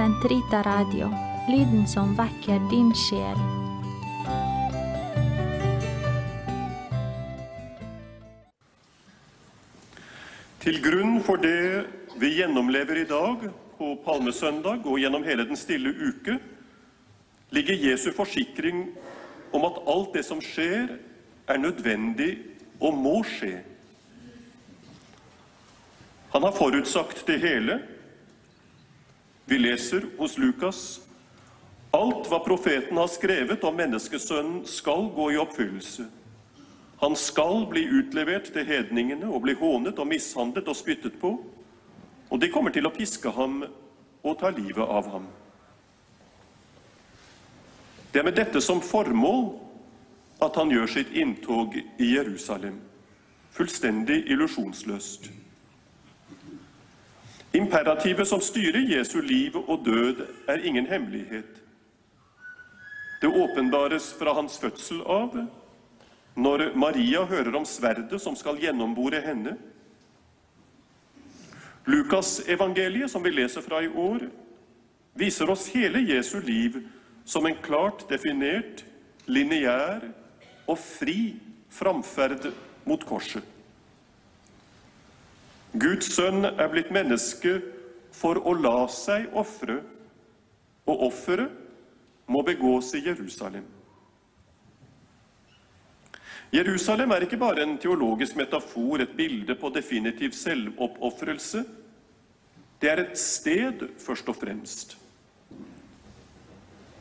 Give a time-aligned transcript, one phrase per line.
[0.00, 1.10] Sentrita Radio,
[1.48, 3.36] lyden som vekker din sjel.
[10.64, 11.84] Til grunn for det
[12.16, 13.44] vi gjennomlever i dag,
[13.76, 16.38] på palmesøndag og gjennom hele den stille uke,
[17.52, 18.86] ligger Jesu forsikring
[19.52, 20.96] om at alt det som skjer,
[21.44, 22.38] er nødvendig
[22.80, 23.58] og må skje.
[26.32, 27.82] Han har forutsagt det hele.
[29.50, 31.00] Vi leser hos Lukas
[31.90, 36.04] alt hva profeten har skrevet om menneskesønnen, skal gå i oppfyllelse.
[37.00, 41.32] Han skal bli utlevert til hedningene og bli hånet og mishandlet og spyttet på,
[42.30, 43.64] og de kommer til å piske ham
[44.22, 45.26] og ta livet av ham.
[48.14, 49.48] Det er med dette som formål
[50.46, 52.78] at han gjør sitt inntog i Jerusalem,
[53.50, 55.32] fullstendig illusjonsløst.
[57.52, 61.62] Imperativet som styrer Jesu liv og død, er ingen hemmelighet.
[63.20, 65.34] Det åpenbares fra hans fødsel av,
[66.38, 69.56] når Maria hører om sverdet som skal gjennombore henne.
[71.90, 74.28] Lukasevangeliet, som vi leser fra i år,
[75.18, 76.78] viser oss hele Jesu liv
[77.26, 78.84] som en klart definert,
[79.26, 80.06] lineær
[80.70, 81.34] og fri
[81.70, 82.52] framferd
[82.86, 83.44] mot korset.
[85.78, 87.60] Guds sønn er blitt menneske
[88.14, 89.78] for å la seg ofre,
[90.90, 91.52] og offeret
[92.30, 93.66] må begås i Jerusalem.
[96.50, 101.62] Jerusalem er ikke bare en teologisk metafor, et bilde på definitiv selvoppofrelse.
[102.82, 104.96] Det er et sted, først og fremst.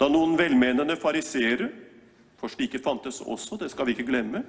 [0.00, 1.70] Da noen velmenende fariseere,
[2.36, 4.42] for slike fantes også, det skal vi ikke glemme,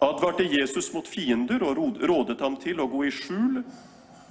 [0.00, 3.62] advarte Jesus mot fiender og rådet ham til å gå i skjul,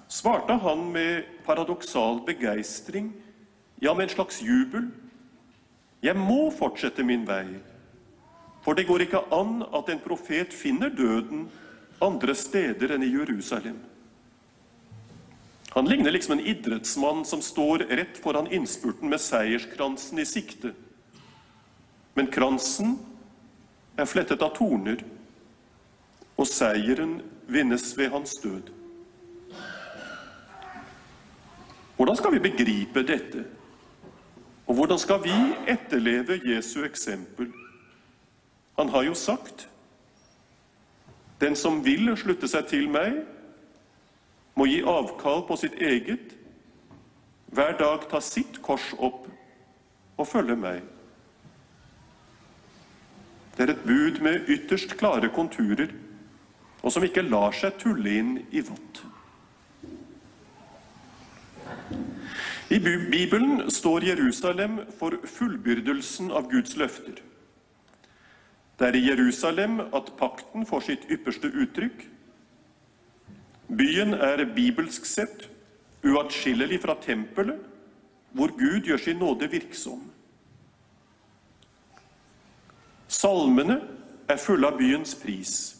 [0.07, 3.11] svarte han med paradoksal begeistring,
[3.83, 4.88] ja, med en slags jubel.
[6.01, 7.59] Jeg må fortsette min vei,
[8.63, 11.47] for det går ikke an at en profet finner døden
[12.03, 13.77] andre steder enn i Jerusalem.
[15.75, 20.72] Han ligner liksom en idrettsmann som står rett foran innspurten med seierskransen i sikte.
[22.17, 22.95] Men kransen
[23.97, 25.03] er flettet av torner,
[26.38, 28.74] og seieren vinnes ved hans død.
[31.96, 33.46] Hvordan skal vi begripe dette?
[34.68, 35.34] Og hvordan skal vi
[35.68, 37.52] etterleve Jesu eksempel?
[38.78, 39.70] Han har jo sagt
[41.42, 43.22] den som vil slutte seg til meg,
[44.58, 46.34] må gi avkall på sitt eget,
[47.54, 49.28] hver dag ta sitt kors opp
[50.18, 50.81] og følge meg.
[53.58, 55.94] Det er et bud med ytterst klare konturer,
[56.88, 59.02] og som ikke lar seg tulle inn i vått.
[62.72, 67.20] I Bibelen står Jerusalem for fullbyrdelsen av Guds løfter.
[68.80, 72.03] Det er i Jerusalem at pakten får sitt ypperste uttrykk.
[73.68, 75.50] Byen er bibelsk sett
[76.08, 77.59] uatskillelig fra tempelet,
[78.31, 80.06] hvor Gud gjør sin nåde virksom.
[83.12, 83.81] Salmene
[84.30, 85.76] er fulle av byens pris.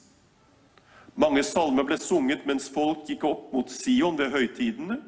[1.18, 5.00] Mange salmer ble sunget mens folk gikk opp mot Sion ved høytidene.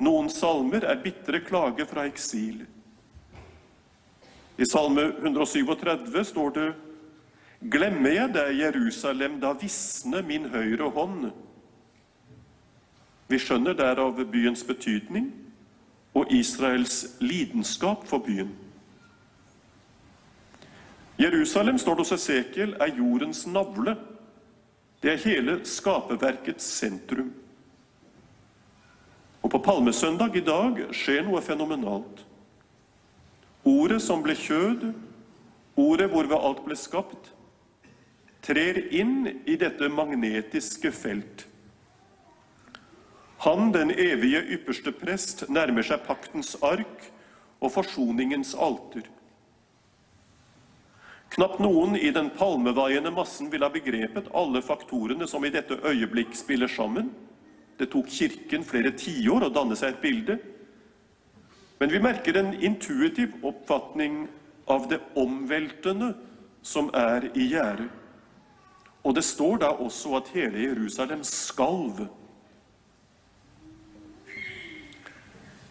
[0.00, 2.62] Noen salmer er bitre klage fra eksil.
[4.60, 6.70] I Salme 137 står det
[7.72, 11.28] Glemmer jeg deg, Jerusalem, da visner min høyre hånd.
[13.28, 15.28] Vi skjønner derav byens betydning
[16.16, 18.54] og Israels lidenskap for byen.
[21.20, 23.96] Jerusalem, står det hos Esekiel, er jordens navle.
[25.00, 27.30] Det er hele skaperverkets sentrum.
[29.40, 32.24] Og på palmesøndag i dag skjer noe fenomenalt.
[33.64, 34.90] Ordet som ble kjød,
[35.80, 37.30] ordet hvorved alt ble skapt,
[38.44, 41.46] trer inn i dette magnetiske felt.
[43.40, 47.08] Han, den evige ypperste prest, nærmer seg paktens ark
[47.60, 49.06] og forsoningens alter.
[51.30, 56.34] Knapt noen i den palmevaiende massen ville ha begrepet alle faktorene som i dette øyeblikk
[56.34, 57.12] spiller sammen.
[57.78, 60.36] Det tok Kirken flere tiår å danne seg et bilde.
[61.78, 64.26] Men vi merker en intuitiv oppfatning
[64.68, 66.12] av det omveltende
[66.66, 67.86] som er i gjære.
[69.06, 72.02] Og det står da også at hele Jerusalem skalv.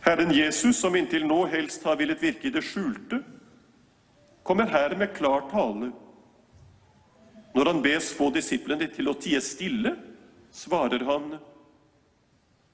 [0.08, 3.20] Herren Jesus, som inntil nå helst har villet virke i det skjulte,
[4.50, 5.92] kommer her med klar tale.
[7.54, 9.92] Når han bes få disiplene til å tie stille,
[10.50, 11.36] svarer han,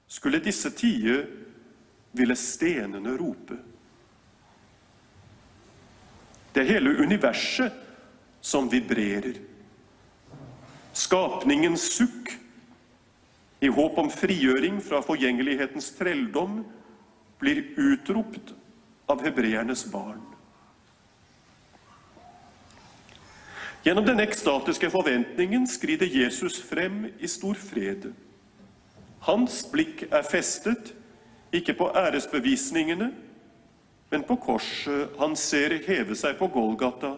[0.08, 1.18] skulle disse tie
[2.16, 3.58] ville stenene rope.
[6.56, 7.76] Det er hele universet
[8.40, 9.42] som vibrerer.
[10.96, 12.32] Skapningens sukk
[13.60, 16.62] i håp om frigjøring fra forgjengelighetens trelldom
[17.44, 18.56] blir utropt
[19.12, 20.24] av hebreernes barn.
[23.86, 28.08] Gjennom den ekstatiske forventningen skrider Jesus frem i stor fred.
[29.28, 30.90] Hans blikk er festet
[31.54, 33.12] ikke på æresbevisningene,
[34.10, 37.14] men på korset han ser heve seg på Golgata,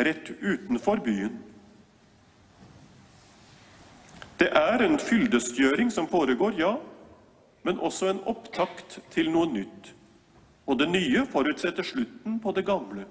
[0.00, 1.36] rett utenfor byen.
[4.40, 6.72] Det er en fyldestgjøring som foregår, ja,
[7.68, 9.92] men også en opptakt til noe nytt.
[10.64, 13.04] Og det nye forutsetter slutten på det gamle.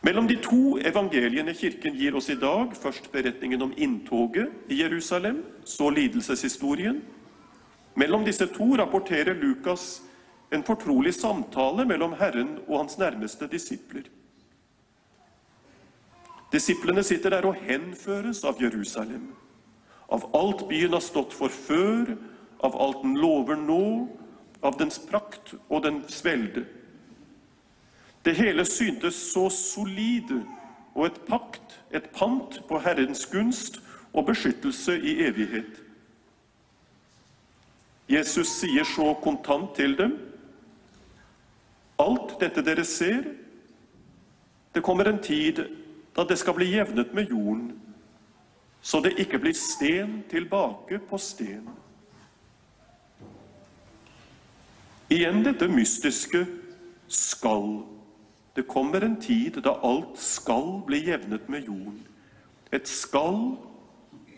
[0.00, 5.42] Mellom de to evangeliene Kirken gir oss i dag, først beretningen om inntoget i Jerusalem,
[5.64, 7.00] så lidelseshistorien.
[7.98, 10.02] Mellom disse to rapporterer Lukas
[10.50, 14.06] en fortrolig samtale mellom Herren og hans nærmeste disipler.
[16.52, 19.34] Disiplene sitter der og henføres av Jerusalem,
[20.08, 22.14] av alt byen har stått for før,
[22.64, 24.08] av alt den lover nå,
[24.64, 26.64] av dens prakt og dens velde.
[28.24, 30.32] Det hele syntes så solid
[30.94, 33.80] og et pakt, et pant på Herrens gunst
[34.12, 35.82] og beskyttelse i evighet.
[38.08, 40.16] Jesus sier så kontant til dem
[41.98, 43.24] Alt dette dere ser,
[44.74, 45.64] det kommer en tid
[46.14, 47.72] da det skal bli jevnet med jorden,
[48.82, 51.66] så det ikke blir sten tilbake på sten.
[55.10, 56.46] Igjen dette mystiske
[57.08, 57.97] 'skal'.
[58.58, 62.06] Det kommer en tid da alt skal bli jevnet med jorden.
[62.72, 63.56] Et 'skal'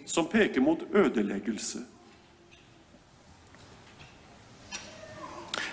[0.07, 1.79] som peker mot ødeleggelse.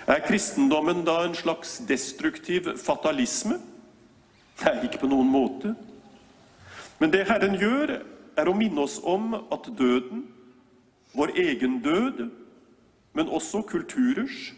[0.08, 3.60] Er kristendommen da en slags destruktiv fatalisme?
[4.64, 5.76] Nei, ikke på noen måte.
[7.00, 8.00] Men det Herren gjør,
[8.38, 10.24] er å minne oss om at døden,
[11.14, 12.30] vår egen død,
[13.14, 14.54] men også kulturers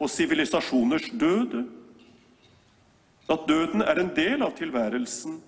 [0.00, 1.81] og sivilisasjoners død,
[3.30, 5.38] at døden er en del av tilværelsen,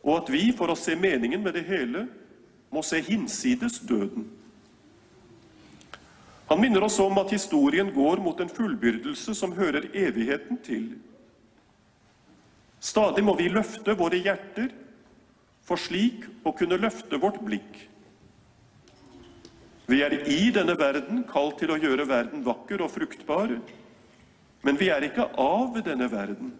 [0.00, 2.06] og at vi, for å se meningen med det hele,
[2.70, 4.28] må se hinsides døden.
[6.50, 10.88] Han minner oss om at historien går mot en fullbyrdelse som hører evigheten til.
[12.80, 14.72] Stadig må vi løfte våre hjerter
[15.66, 17.84] for slik å kunne løfte vårt blikk.
[19.90, 23.56] Vi er i denne verden kalt til å gjøre verden vakker og fruktbar,
[24.66, 26.52] men vi er ikke av denne verden.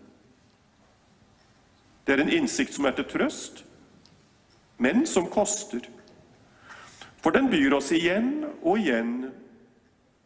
[2.06, 3.64] Det er en innsikt som er til trøst,
[4.81, 5.85] men som koster.
[7.20, 9.29] For den byr oss igjen og igjen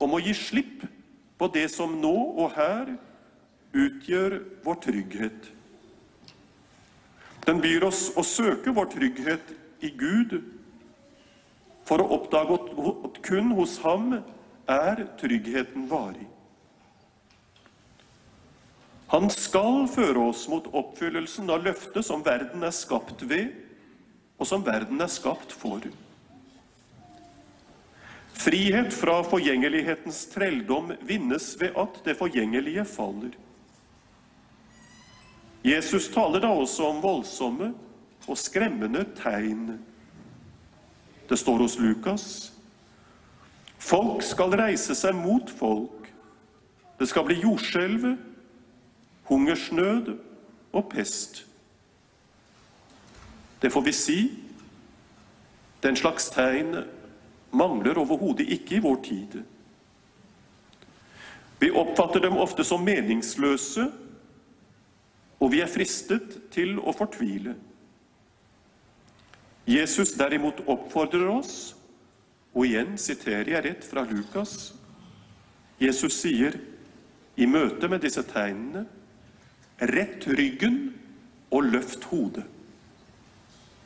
[0.03, 0.85] om å gi slipp
[1.39, 2.95] på det som nå og her
[3.75, 5.51] utgjør vår trygghet.
[7.45, 9.51] Den byr oss å søke vår trygghet
[9.85, 10.39] i Gud
[11.85, 12.57] for å oppdage
[13.05, 14.15] at kun hos ham
[14.71, 16.29] er tryggheten varig.
[19.15, 23.53] Han skal føre oss mot oppfyllelsen av løftet som verden er skapt ved,
[24.43, 25.85] og som verden er skapt for.
[28.35, 33.39] Frihet fra forgjengelighetens trelldom vinnes ved at det forgjengelige faller.
[35.63, 37.71] Jesus taler da også om voldsomme
[38.27, 39.79] og skremmende tegn.
[41.31, 42.29] Det står hos Lukas
[43.79, 46.07] Folk skal reise seg mot folk.
[46.99, 48.15] Det skal bli jordskjelv,
[49.29, 50.17] hungersnød
[50.73, 51.47] og pest.
[53.63, 54.19] Det får vi si.
[55.83, 56.85] Den slags tegn
[57.53, 59.43] mangler overhodet ikke i vår tid.
[61.61, 63.87] Vi oppfatter dem ofte som meningsløse,
[65.41, 67.55] og vi er fristet til å fortvile.
[69.69, 71.75] Jesus derimot oppfordrer oss,
[72.55, 74.75] og igjen siterer jeg rett fra Lukas.
[75.81, 76.59] Jesus sier
[77.37, 78.85] i møte med disse tegnene
[79.81, 80.79] rett ryggen
[81.51, 82.45] og løft hodet.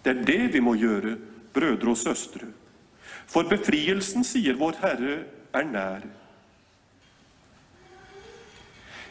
[0.05, 1.17] Det er det vi må gjøre,
[1.55, 2.49] brødre og søstre.
[3.29, 5.19] For befrielsen, sier vår Herre,
[5.53, 6.07] er nær.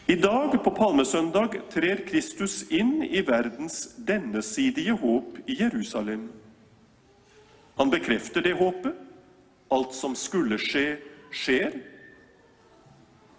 [0.07, 6.29] I dag, på palmesøndag, trer Kristus inn i verdens dennesidige håp i Jerusalem.
[7.77, 8.95] Han bekrefter det håpet.
[9.67, 10.95] Alt som skulle skje,
[11.35, 11.75] skjer.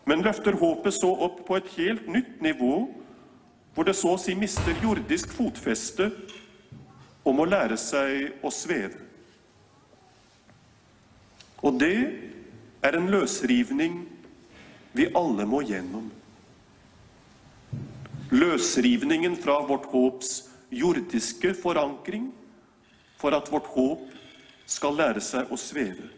[0.05, 2.75] Men løfter håpet så opp på et helt nytt nivå,
[3.79, 6.09] hvor det så å si mister jordisk fotfeste
[7.23, 9.05] og må lære seg å sveve.
[11.63, 11.99] Og det
[12.83, 14.01] er en løsrivning
[14.99, 16.09] vi alle må gjennom.
[18.35, 20.33] Løsrivningen fra vårt håps
[20.75, 22.33] jordiske forankring
[23.23, 24.03] for at vårt håp
[24.67, 26.11] skal lære seg å sveve.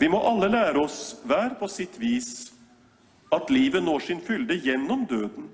[0.00, 2.48] Vi må alle lære oss, hver på sitt vis,
[3.32, 5.48] at livet når sin fylde gjennom døden.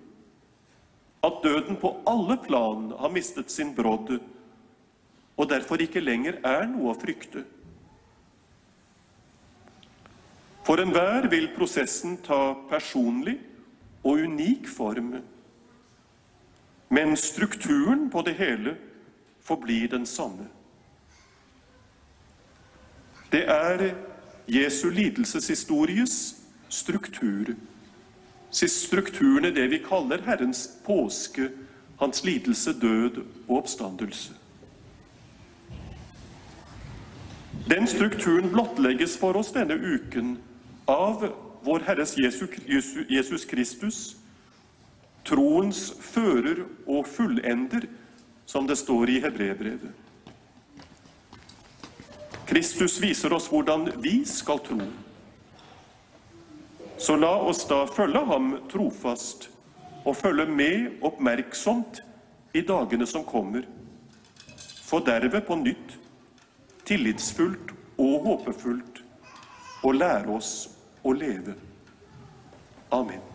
[1.22, 4.18] At døden på alle plan har mistet sin brodd,
[5.36, 7.44] og derfor ikke lenger er noe å frykte.
[10.66, 13.38] For enhver vil prosessen ta personlig
[14.02, 15.14] og unik form,
[16.90, 18.74] men strukturen på det hele
[19.44, 20.48] forblir den samme.
[23.32, 23.94] Det er
[24.48, 26.37] Jesu lidelseshistories
[26.68, 27.54] struktur.
[28.50, 31.50] Strukturen er det vi kaller Herrens påske,
[32.00, 34.32] hans lidelse, død og oppstandelse.
[37.68, 40.38] Den strukturen blottlegges for oss denne uken
[40.88, 41.26] av
[41.66, 44.16] vår Herres Jesus Kristus,
[45.28, 47.84] troens fører og fullender,
[48.48, 49.92] som det står i Hebrebrevet.
[52.48, 54.80] Kristus viser oss hvordan vi skal tro.
[56.98, 59.48] Så la oss da følge ham trofast
[60.02, 62.00] og følge med oppmerksomt
[62.58, 63.66] i dagene som kommer,
[64.82, 65.94] for derved på nytt,
[66.88, 69.02] tillitsfullt og håpefullt,
[69.84, 70.52] å lære oss
[71.06, 71.54] å leve.
[72.90, 73.27] Amen.